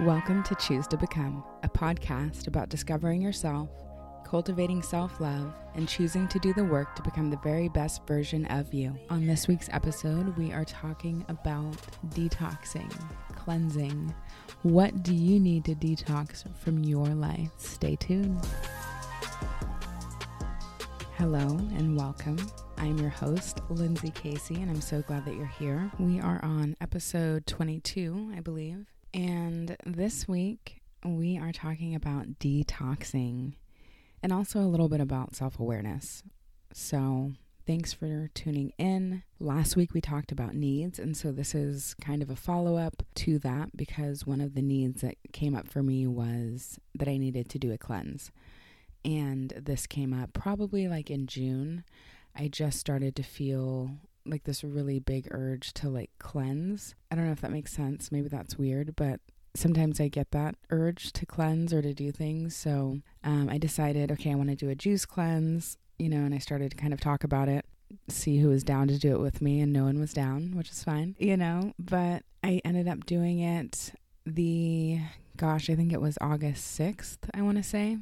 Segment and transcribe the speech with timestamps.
[0.00, 3.68] Welcome to Choose to Become, a podcast about discovering yourself,
[4.24, 8.46] cultivating self love, and choosing to do the work to become the very best version
[8.46, 8.98] of you.
[9.10, 11.76] On this week's episode, we are talking about
[12.08, 12.90] detoxing,
[13.36, 14.12] cleansing.
[14.62, 17.50] What do you need to detox from your life?
[17.58, 18.40] Stay tuned.
[21.18, 21.46] Hello
[21.76, 22.38] and welcome.
[22.78, 25.92] I'm your host, Lindsay Casey, and I'm so glad that you're here.
[25.98, 28.91] We are on episode 22, I believe.
[29.14, 33.54] And this week, we are talking about detoxing
[34.22, 36.22] and also a little bit about self awareness.
[36.72, 37.32] So,
[37.66, 39.22] thanks for tuning in.
[39.38, 43.02] Last week, we talked about needs, and so this is kind of a follow up
[43.16, 47.18] to that because one of the needs that came up for me was that I
[47.18, 48.30] needed to do a cleanse.
[49.04, 51.84] And this came up probably like in June.
[52.34, 53.90] I just started to feel
[54.26, 56.94] like this really big urge to like cleanse.
[57.10, 58.12] I don't know if that makes sense.
[58.12, 59.20] Maybe that's weird, but
[59.54, 62.56] sometimes I get that urge to cleanse or to do things.
[62.56, 66.34] So um, I decided, okay, I want to do a juice cleanse, you know, and
[66.34, 67.64] I started to kind of talk about it,
[68.08, 70.70] see who was down to do it with me, and no one was down, which
[70.70, 71.72] is fine, you know.
[71.78, 73.92] But I ended up doing it
[74.24, 75.00] the,
[75.36, 77.98] gosh, I think it was August 6th, I want to say.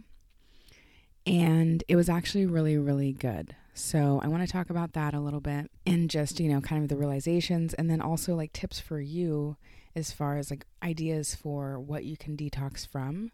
[1.27, 3.55] And it was actually really, really good.
[3.75, 6.83] So I want to talk about that a little bit and just, you know, kind
[6.83, 9.57] of the realizations and then also like tips for you
[9.95, 13.33] as far as like ideas for what you can detox from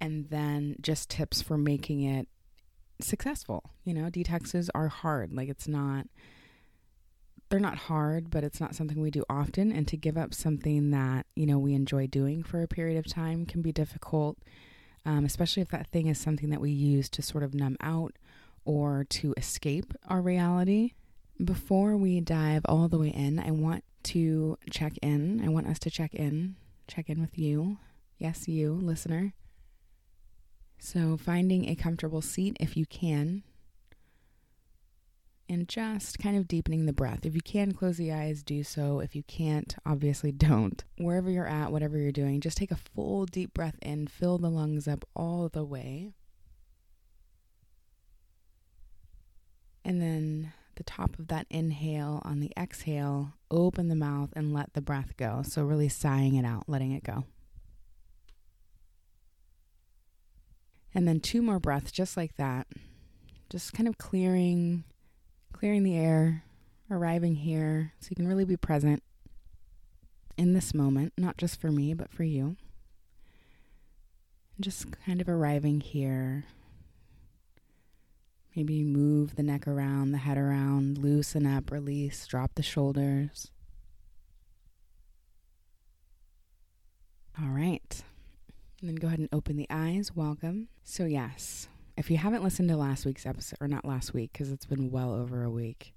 [0.00, 2.28] and then just tips for making it
[3.00, 3.70] successful.
[3.84, 5.32] You know, detoxes are hard.
[5.32, 6.06] Like it's not
[7.48, 10.90] they're not hard, but it's not something we do often and to give up something
[10.90, 14.36] that, you know, we enjoy doing for a period of time can be difficult.
[15.06, 18.16] Um, especially if that thing is something that we use to sort of numb out
[18.68, 20.92] or to escape our reality.
[21.42, 25.42] Before we dive all the way in, I want to check in.
[25.42, 27.78] I want us to check in, check in with you.
[28.18, 29.32] Yes, you, listener.
[30.78, 33.42] So, finding a comfortable seat if you can,
[35.48, 37.24] and just kind of deepening the breath.
[37.24, 39.00] If you can close the eyes, do so.
[39.00, 40.84] If you can't, obviously don't.
[40.98, 44.50] Wherever you're at, whatever you're doing, just take a full deep breath in, fill the
[44.50, 46.12] lungs up all the way.
[49.88, 54.74] And then the top of that inhale on the exhale, open the mouth and let
[54.74, 55.40] the breath go.
[55.42, 57.24] So, really sighing it out, letting it go.
[60.94, 62.66] And then two more breaths just like that.
[63.48, 64.84] Just kind of clearing
[65.54, 66.44] clearing the air,
[66.90, 69.02] arriving here so you can really be present
[70.36, 72.56] in this moment, not just for me, but for you.
[74.60, 76.44] Just kind of arriving here,
[78.56, 83.50] Maybe move the neck around, the head around, loosen up, release, drop the shoulders.
[87.40, 88.02] All right.
[88.80, 90.14] And then go ahead and open the eyes.
[90.14, 90.68] Welcome.
[90.82, 94.50] So, yes, if you haven't listened to last week's episode, or not last week, because
[94.50, 95.94] it's been well over a week,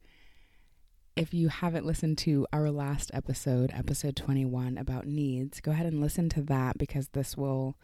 [1.16, 6.02] if you haven't listened to our last episode, episode 21, about needs, go ahead and
[6.02, 7.76] listen to that because this will,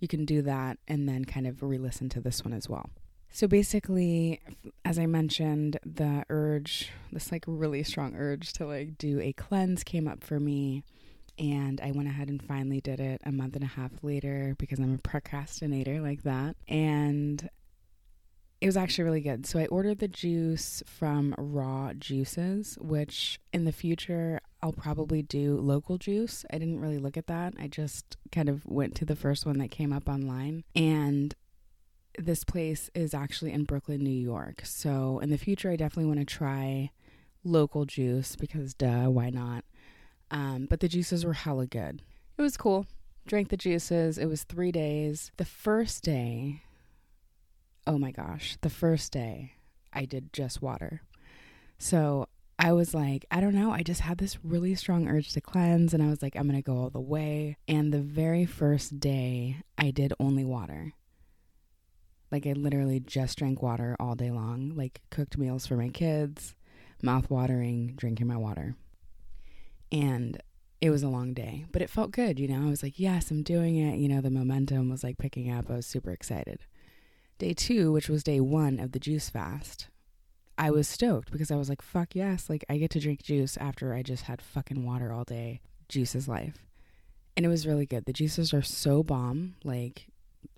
[0.00, 2.90] you can do that and then kind of re listen to this one as well.
[3.34, 4.40] So basically,
[4.84, 9.82] as I mentioned, the urge, this like really strong urge to like do a cleanse
[9.82, 10.84] came up for me.
[11.36, 14.78] And I went ahead and finally did it a month and a half later because
[14.78, 16.54] I'm a procrastinator like that.
[16.68, 17.50] And
[18.60, 19.46] it was actually really good.
[19.46, 25.56] So I ordered the juice from Raw Juices, which in the future I'll probably do
[25.56, 26.44] local juice.
[26.52, 27.54] I didn't really look at that.
[27.58, 30.62] I just kind of went to the first one that came up online.
[30.76, 31.34] And
[32.18, 34.62] this place is actually in Brooklyn, New York.
[34.64, 36.90] So in the future, I definitely want to try
[37.44, 39.64] local juice because, duh, why not?
[40.30, 42.02] Um, but the juices were hella good.
[42.36, 42.86] It was cool.
[43.26, 44.18] Drank the juices.
[44.18, 45.30] It was three days.
[45.36, 46.62] The first day,
[47.86, 49.52] oh my gosh, the first day
[49.92, 51.02] I did just water.
[51.78, 53.72] So I was like, I don't know.
[53.72, 56.56] I just had this really strong urge to cleanse, and I was like, I'm going
[56.56, 57.56] to go all the way.
[57.66, 60.92] And the very first day, I did only water.
[62.34, 66.56] Like I literally just drank water all day long, like cooked meals for my kids,
[67.00, 68.74] mouth watering, drinking my water.
[69.92, 70.42] And
[70.80, 72.66] it was a long day, but it felt good, you know.
[72.66, 73.98] I was like, yes, I'm doing it.
[73.98, 75.70] You know, the momentum was like picking up.
[75.70, 76.64] I was super excited.
[77.38, 79.86] Day two, which was day one of the juice fast,
[80.58, 83.56] I was stoked because I was like, fuck yes, like I get to drink juice
[83.58, 85.60] after I just had fucking water all day.
[85.88, 86.66] Juice is life.
[87.36, 88.06] And it was really good.
[88.06, 89.54] The juices are so bomb.
[89.62, 90.08] Like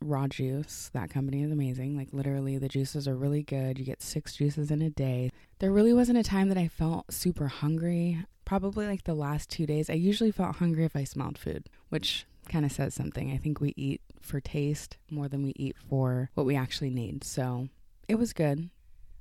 [0.00, 0.90] raw juice.
[0.92, 1.96] That company is amazing.
[1.96, 3.78] Like literally the juices are really good.
[3.78, 5.30] You get 6 juices in a day.
[5.58, 8.24] There really wasn't a time that I felt super hungry.
[8.44, 9.90] Probably like the last 2 days.
[9.90, 13.32] I usually felt hungry if I smelled food, which kind of says something.
[13.32, 17.24] I think we eat for taste more than we eat for what we actually need.
[17.24, 17.68] So
[18.08, 18.70] it was good.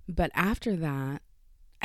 [0.07, 1.21] But after that,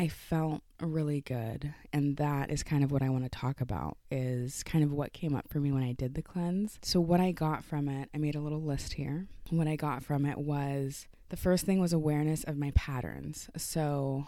[0.00, 1.75] I felt really good.
[1.93, 5.12] And that is kind of what I want to talk about is kind of what
[5.12, 6.79] came up for me when I did the cleanse.
[6.81, 9.26] So what I got from it, I made a little list here.
[9.50, 13.50] What I got from it was the first thing was awareness of my patterns.
[13.58, 14.26] So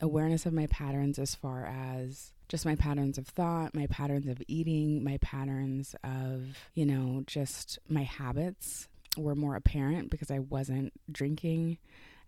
[0.00, 4.40] awareness of my patterns as far as just my patterns of thought, my patterns of
[4.48, 8.88] eating, my patterns of, you know, just my habits
[9.18, 11.76] were more apparent because I wasn't drinking.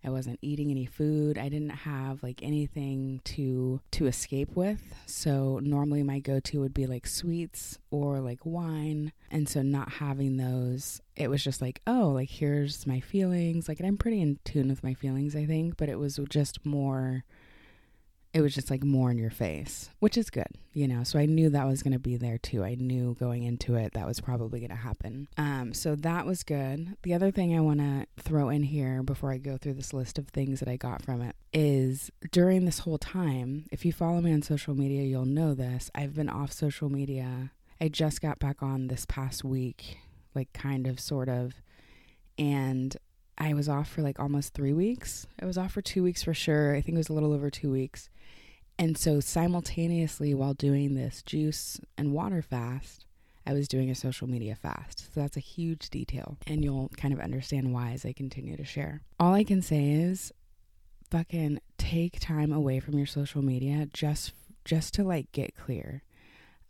[0.03, 1.37] I wasn't eating any food.
[1.37, 4.81] I didn't have like anything to to escape with.
[5.05, 9.11] So normally my go-to would be like sweets or like wine.
[9.31, 13.67] And so not having those, it was just like, oh, like here's my feelings.
[13.67, 17.25] Like I'm pretty in tune with my feelings, I think, but it was just more
[18.31, 21.03] it was just like more in your face, which is good, you know.
[21.03, 22.63] So I knew that was going to be there too.
[22.63, 25.27] I knew going into it that was probably going to happen.
[25.37, 26.95] Um, so that was good.
[27.01, 30.19] The other thing I want to throw in here before I go through this list
[30.19, 34.21] of things that I got from it is during this whole time, if you follow
[34.21, 35.89] me on social media, you'll know this.
[35.95, 37.51] I've been off social media.
[37.81, 39.97] I just got back on this past week,
[40.35, 41.53] like kind of, sort of.
[42.37, 42.95] And
[43.39, 45.25] I was off for like almost three weeks.
[45.41, 46.75] I was off for two weeks for sure.
[46.75, 48.09] I think it was a little over two weeks.
[48.79, 53.05] And so, simultaneously, while doing this juice and water fast,
[53.45, 55.13] I was doing a social media fast.
[55.13, 56.37] So, that's a huge detail.
[56.47, 59.01] And you'll kind of understand why as I continue to share.
[59.19, 60.31] All I can say is
[61.11, 64.31] fucking take time away from your social media just
[64.63, 66.03] just to like get clear.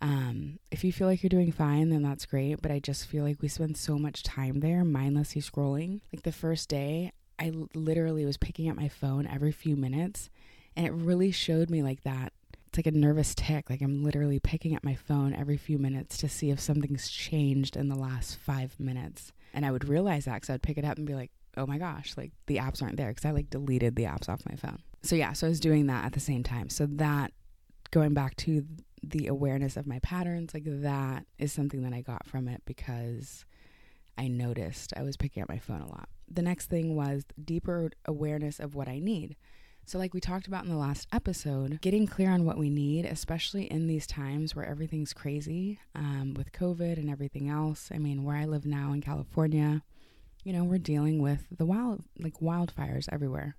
[0.02, 2.60] Um, if you feel like you're doing fine, then that's great.
[2.60, 6.02] But I just feel like we spend so much time there mindlessly scrolling.
[6.12, 10.32] Like the first day, I literally was picking up my phone every few minutes
[10.80, 12.32] and it really showed me like that.
[12.68, 13.70] It's like a nervous tic.
[13.70, 17.76] Like I'm literally picking up my phone every few minutes to see if something's changed
[17.76, 19.34] in the last five minutes.
[19.54, 21.80] And I would realize that because I'd pick it up and be like, oh my
[21.80, 24.80] gosh, like the apps aren't there because I like deleted the apps off my phone.
[25.04, 26.70] So yeah, so I was doing that at the same time.
[26.70, 27.34] So that
[27.92, 28.64] going back to
[29.04, 33.44] the awareness of my patterns, like that is something that I got from it because
[34.18, 36.08] I noticed I was picking up my phone a lot.
[36.32, 39.36] The next thing was deeper awareness of what I need.
[39.90, 43.06] So, like we talked about in the last episode, getting clear on what we need,
[43.06, 47.90] especially in these times where everything's crazy um, with COVID and everything else.
[47.92, 49.82] I mean, where I live now in California,
[50.44, 53.56] you know, we're dealing with the wild, like wildfires everywhere.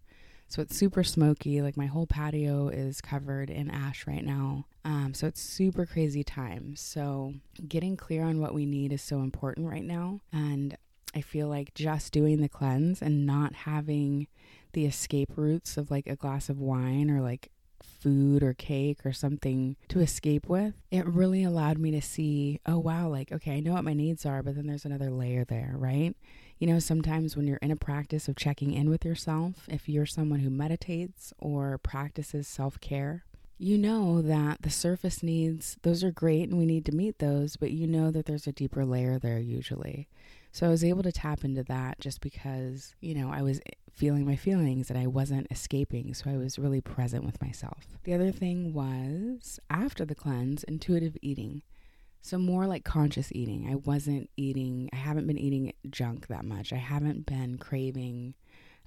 [0.46, 1.62] So it's super smoky.
[1.62, 4.66] Like my whole patio is covered in ash right now.
[4.84, 6.76] Um, so it's super crazy time.
[6.76, 7.34] So
[7.66, 10.20] getting clear on what we need is so important right now.
[10.32, 10.76] And
[11.12, 14.28] I feel like just doing the cleanse and not having
[14.72, 17.50] the escape routes of like a glass of wine or like
[18.00, 22.78] food or cake or something to escape with, it really allowed me to see, oh
[22.78, 25.74] wow, like, okay, I know what my needs are, but then there's another layer there,
[25.76, 26.14] right?
[26.58, 30.06] You know, sometimes when you're in a practice of checking in with yourself, if you're
[30.06, 33.24] someone who meditates or practices self care,
[33.58, 37.56] you know that the surface needs, those are great and we need to meet those,
[37.56, 40.08] but you know that there's a deeper layer there usually.
[40.52, 43.60] So I was able to tap into that just because, you know, I was
[43.92, 46.14] feeling my feelings and I wasn't escaping.
[46.14, 47.86] So I was really present with myself.
[48.04, 51.62] The other thing was after the cleanse, intuitive eating.
[52.22, 53.68] So more like conscious eating.
[53.70, 56.72] I wasn't eating, I haven't been eating junk that much.
[56.72, 58.34] I haven't been craving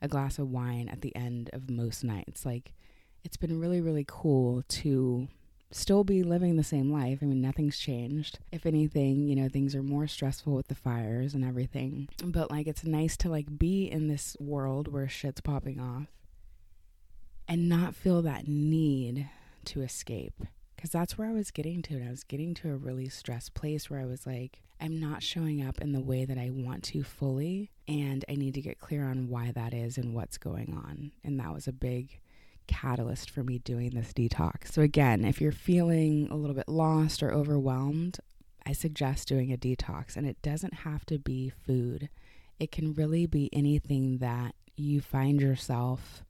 [0.02, 2.46] a glass of wine at the end of most nights.
[2.46, 2.74] Like
[3.24, 5.28] it's been really, really cool to
[5.74, 7.20] still be living the same life.
[7.22, 8.40] I mean, nothing's changed.
[8.52, 12.10] If anything, you know, things are more stressful with the fires and everything.
[12.24, 16.08] But like it's nice to like be in this world where shit's popping off
[17.48, 19.30] and not feel that need
[19.66, 20.44] to escape.
[20.80, 21.96] Cuz that's where I was getting to.
[21.96, 25.24] And I was getting to a really stressed place where I was like I'm not
[25.24, 28.80] showing up in the way that I want to fully and I need to get
[28.80, 31.14] clear on why that is and what's going on.
[31.24, 32.20] And that was a big
[32.68, 34.72] catalyst for me doing this detox.
[34.72, 38.20] So, again, if you're feeling a little bit lost or overwhelmed,
[38.66, 40.16] I suggest doing a detox.
[40.16, 42.10] And it doesn't have to be food,
[42.60, 46.24] it can really be anything that you find yourself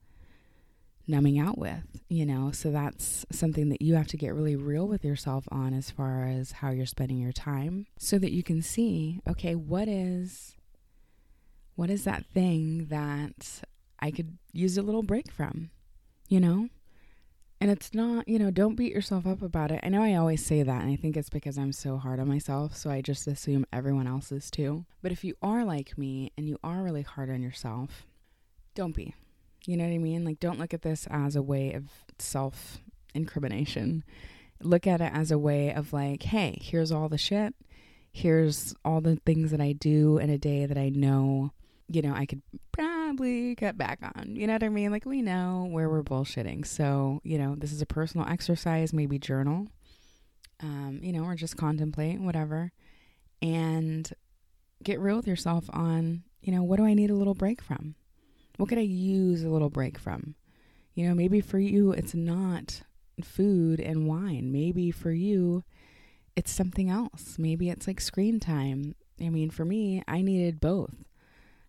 [1.06, 2.52] numbing out with, you know?
[2.52, 6.26] So, that's something that you have to get really real with yourself on as far
[6.26, 10.56] as how you're spending your time so that you can see, okay, what is.
[11.76, 13.64] What is that thing that
[14.00, 15.72] I could use a little break from?
[16.28, 16.70] You know?
[17.62, 19.80] And it's not, you know, don't beat yourself up about it.
[19.84, 22.28] I know I always say that, and I think it's because I'm so hard on
[22.28, 24.86] myself, so I just assume everyone else is too.
[25.02, 28.06] But if you are like me and you are really hard on yourself,
[28.76, 29.16] don't be.
[29.66, 30.26] You know what I mean?
[30.26, 31.86] Like, don't look at this as a way of
[32.20, 32.80] self
[33.14, 34.04] incrimination.
[34.62, 37.56] Look at it as a way of, like, hey, here's all the shit.
[38.14, 41.52] here's all the things that I do in a day that I know,
[41.90, 42.42] you know, I could
[43.16, 44.36] probably cut back on.
[44.36, 44.92] You know what I mean?
[44.92, 46.66] Like we know where we're bullshitting.
[46.66, 49.68] So, you know, this is a personal exercise, maybe journal.
[50.62, 52.72] Um, you know, or just contemplate, whatever.
[53.42, 54.10] And
[54.82, 57.96] get real with yourself on, you know, what do I need a little break from?
[58.58, 60.36] What could I use a little break from?
[60.94, 62.84] You know, maybe for you it's not
[63.24, 64.52] food and wine.
[64.52, 65.64] Maybe for you
[66.36, 67.36] it's something else.
[67.38, 68.96] Maybe it's like screen time.
[69.22, 70.96] I mean, for me, I needed both.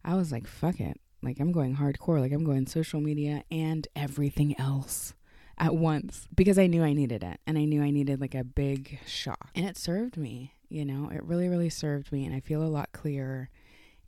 [0.05, 1.01] I was like, fuck it.
[1.25, 2.21] Like, I'm going hardcore.
[2.21, 5.15] Like, I'm going social media and everything else
[5.59, 8.45] at once because I knew I needed it and I knew I needed like a
[8.45, 9.51] big shock.
[9.55, 12.25] And it served me, you know, it really, really served me.
[12.25, 13.51] And I feel a lot clearer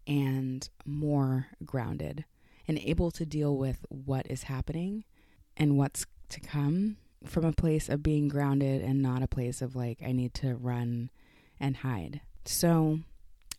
[0.06, 2.24] and more grounded
[2.68, 5.04] and able to deal with what is happening
[5.56, 9.76] and what's to come from a place of being grounded and not a place of
[9.76, 11.10] like, I need to run
[11.58, 12.20] and hide.
[12.44, 13.00] So,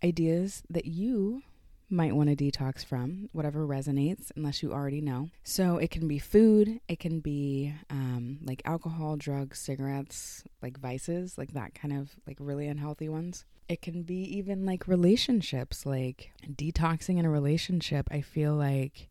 [0.03, 1.41] ideas that you
[1.89, 5.29] might want to detox from, whatever resonates, unless you already know.
[5.43, 11.37] So, it can be food, it can be um, like alcohol, drugs, cigarettes, like vices,
[11.37, 13.45] like that kind of like really unhealthy ones.
[13.69, 18.07] It can be even like relationships, like detoxing in a relationship.
[18.11, 19.09] I feel like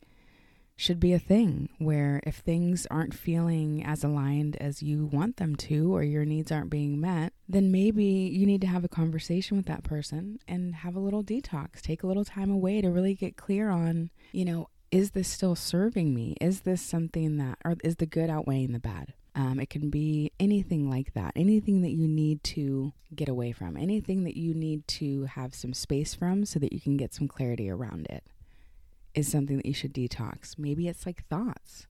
[0.76, 5.56] should be a thing where if things aren't feeling as aligned as you want them
[5.56, 9.56] to or your needs aren't being met, then maybe you need to have a conversation
[9.56, 11.80] with that person and have a little detox.
[11.80, 15.56] Take a little time away to really get clear on, you know, is this still
[15.56, 16.36] serving me?
[16.40, 19.14] Is this something that, or is the good outweighing the bad?
[19.34, 23.76] Um, it can be anything like that, anything that you need to get away from,
[23.76, 27.28] anything that you need to have some space from so that you can get some
[27.28, 28.24] clarity around it
[29.16, 30.56] is something that you should detox.
[30.58, 31.86] Maybe it's like thoughts.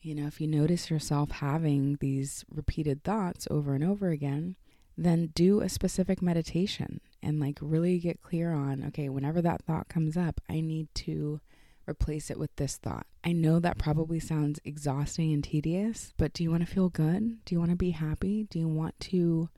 [0.00, 4.56] You know, if you notice yourself having these repeated thoughts over and over again,
[4.96, 9.88] then do a specific meditation and like really get clear on okay, whenever that thought
[9.88, 11.40] comes up, I need to
[11.86, 13.06] replace it with this thought.
[13.22, 17.44] I know that probably sounds exhausting and tedious, but do you want to feel good?
[17.44, 18.44] Do you want to be happy?
[18.44, 19.50] Do you want to,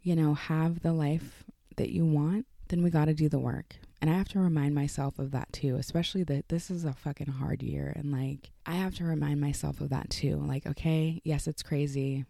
[0.00, 1.44] you know, have the life
[1.76, 2.46] that you want?
[2.68, 3.76] Then we got to do the work.
[4.00, 7.26] And I have to remind myself of that too, especially that this is a fucking
[7.26, 7.92] hard year.
[7.96, 10.36] And like, I have to remind myself of that too.
[10.36, 12.24] Like, okay, yes, it's crazy.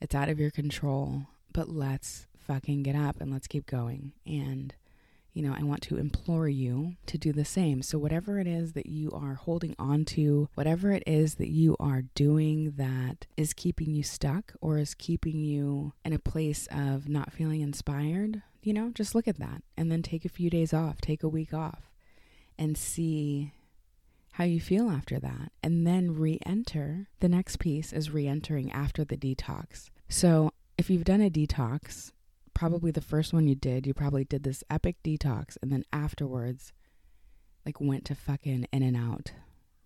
[0.00, 4.12] It's out of your control, but let's fucking get up and let's keep going.
[4.26, 4.74] And,
[5.32, 7.82] you know, I want to implore you to do the same.
[7.82, 11.76] So, whatever it is that you are holding on to, whatever it is that you
[11.78, 17.08] are doing that is keeping you stuck or is keeping you in a place of
[17.08, 20.74] not feeling inspired, you know, just look at that and then take a few days
[20.74, 21.90] off, take a week off,
[22.58, 23.52] and see
[24.32, 25.52] how you feel after that.
[25.62, 27.08] And then re enter.
[27.20, 29.90] The next piece is re entering after the detox.
[30.08, 32.12] So if you've done a detox,
[32.60, 36.74] probably the first one you did, you probably did this epic detox and then afterwards,
[37.64, 39.32] like, went to fucking In-N-Out,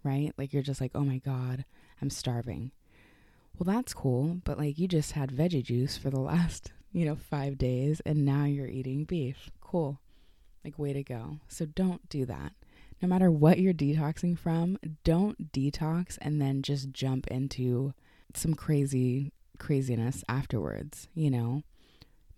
[0.02, 0.34] right?
[0.36, 1.64] Like, you're just like, oh my God,
[2.02, 2.72] I'm starving.
[3.56, 7.14] Well, that's cool, but like, you just had veggie juice for the last you know,
[7.14, 9.50] five days and now you're eating beef.
[9.60, 10.00] Cool.
[10.64, 11.38] Like, way to go.
[11.46, 12.54] So don't do that.
[13.00, 17.94] No matter what you're detoxing from, don't detox and then just jump into
[18.34, 21.62] some crazy craziness afterwards, you know?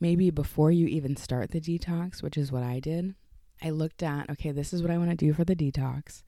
[0.00, 3.14] Maybe before you even start the detox, which is what I did,
[3.62, 6.22] I looked at, okay, this is what I want to do for the detox.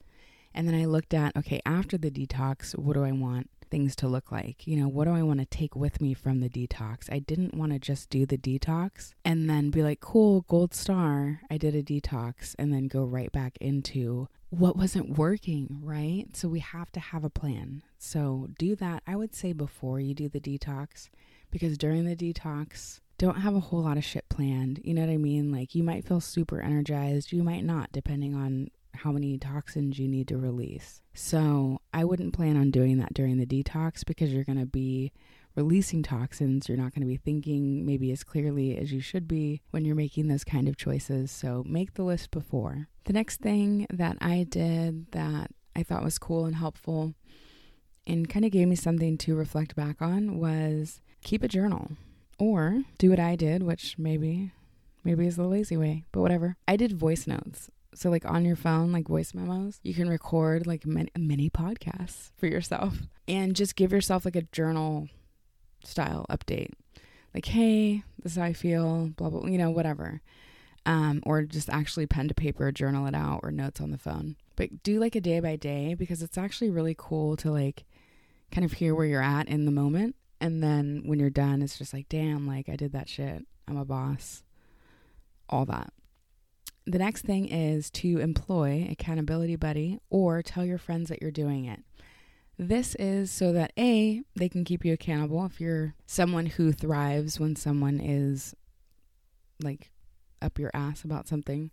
[0.53, 3.49] And then I looked at, okay, after the detox, what do I want?
[3.69, 4.65] things to look like?
[4.67, 7.11] You know, what do I want to take with me from the detox?
[7.11, 11.41] I didn't want to just do the detox and then be like, cool, gold star,
[11.49, 16.25] I did a detox, and then go right back into what wasn't working, right?
[16.33, 17.83] So we have to have a plan.
[17.97, 21.09] So do that, I would say, before you do the detox,
[21.51, 24.79] because during the detox, don't have a whole lot of shit planned.
[24.83, 25.51] You know what I mean?
[25.51, 30.07] Like you might feel super energized, you might not, depending on how many toxins you
[30.07, 31.01] need to release.
[31.13, 35.11] So I wouldn't plan on doing that during the detox because you're going to be
[35.53, 36.69] releasing toxins.
[36.69, 39.95] You're not going to be thinking maybe as clearly as you should be when you're
[39.95, 41.29] making those kind of choices.
[41.29, 42.87] So make the list before.
[43.03, 47.15] The next thing that I did that I thought was cool and helpful
[48.07, 51.91] and kind of gave me something to reflect back on was keep a journal
[52.39, 54.51] or do what I did, which maybe
[55.03, 56.57] maybe is the lazy way, but whatever.
[56.67, 57.69] I did voice notes.
[57.93, 62.31] So, like on your phone, like voice memos, you can record like many, many podcasts
[62.37, 65.09] for yourself and just give yourself like a journal
[65.83, 66.71] style update.
[67.33, 70.21] Like, hey, this is how I feel, blah, blah, you know, whatever.
[70.85, 74.35] Um, or just actually pen to paper, journal it out, or notes on the phone.
[74.55, 77.85] But do like a day by day because it's actually really cool to like
[78.51, 80.15] kind of hear where you're at in the moment.
[80.41, 83.45] And then when you're done, it's just like, damn, like I did that shit.
[83.67, 84.43] I'm a boss.
[85.49, 85.91] all that.
[86.85, 91.65] The next thing is to employ accountability buddy or tell your friends that you're doing
[91.65, 91.83] it.
[92.57, 97.39] This is so that A, they can keep you accountable if you're someone who thrives
[97.39, 98.53] when someone is
[99.61, 99.91] like
[100.41, 101.71] up your ass about something.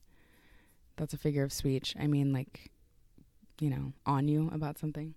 [0.97, 1.95] That's a figure of speech.
[1.99, 2.71] I mean, like,
[3.61, 5.15] you know, on you about something.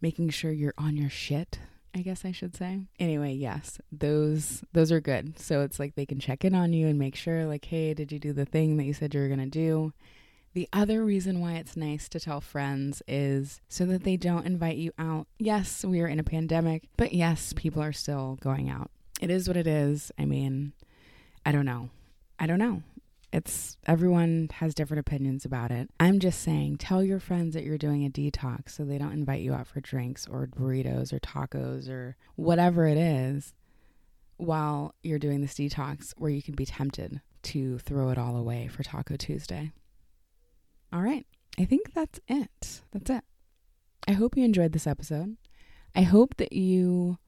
[0.00, 1.58] Making sure you're on your shit
[1.94, 2.86] I guess I should say.
[2.98, 5.38] Anyway, yes, those those are good.
[5.38, 8.10] So it's like they can check in on you and make sure like, "Hey, did
[8.10, 9.92] you do the thing that you said you were going to do?"
[10.54, 14.76] The other reason why it's nice to tell friends is so that they don't invite
[14.76, 15.26] you out.
[15.38, 18.90] Yes, we are in a pandemic, but yes, people are still going out.
[19.20, 20.12] It is what it is.
[20.16, 20.72] I mean,
[21.44, 21.90] I don't know.
[22.38, 22.82] I don't know.
[23.34, 25.90] It's everyone has different opinions about it.
[25.98, 29.40] I'm just saying, tell your friends that you're doing a detox so they don't invite
[29.40, 33.52] you out for drinks or burritos or tacos or whatever it is
[34.36, 38.68] while you're doing this detox where you can be tempted to throw it all away
[38.68, 39.72] for Taco Tuesday.
[40.92, 41.26] All right.
[41.58, 42.82] I think that's it.
[42.92, 43.24] That's it.
[44.06, 45.36] I hope you enjoyed this episode.
[45.92, 47.18] I hope that you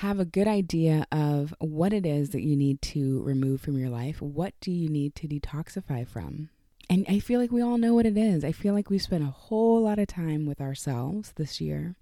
[0.00, 3.88] have a good idea of what it is that you need to remove from your
[3.88, 4.20] life.
[4.20, 6.50] What do you need to detoxify from?
[6.90, 8.44] And I feel like we all know what it is.
[8.44, 11.94] I feel like we spent a whole lot of time with ourselves this year.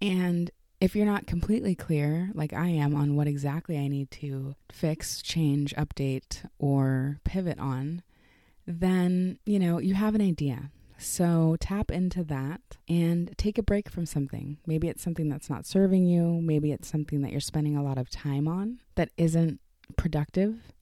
[0.00, 4.54] And if you're not completely clear, like I am, on what exactly I need to
[4.70, 8.02] fix, change, update, or pivot on,
[8.64, 10.70] then, you know, you have an idea.
[10.98, 14.58] So tap into that and take a break from something.
[14.66, 16.40] Maybe it's something that's not serving you.
[16.40, 19.60] Maybe it's something that you're spending a lot of time on that isn't
[19.96, 20.72] productive.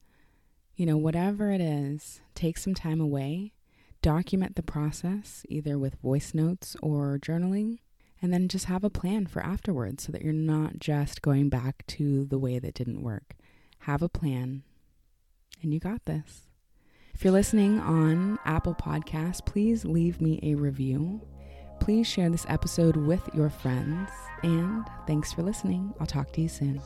[0.75, 3.53] You know, whatever it is, take some time away,
[4.01, 7.79] document the process either with voice notes or journaling,
[8.21, 11.85] and then just have a plan for afterwards so that you're not just going back
[11.87, 13.35] to the way that didn't work.
[13.79, 14.63] Have a plan,
[15.61, 16.47] and you got this.
[17.15, 21.21] If you're listening on Apple Podcasts, please leave me a review.
[21.79, 24.09] Please share this episode with your friends.
[24.43, 25.93] And thanks for listening.
[26.01, 26.81] I'll talk to you soon.